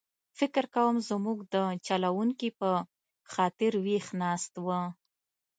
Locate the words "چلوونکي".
1.87-2.49